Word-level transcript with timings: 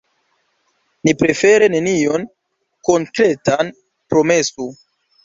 Ni 1.07 1.11
prefere 1.19 1.67
nenion 1.73 2.25
konkretan 2.89 3.71
promesu. 4.15 4.69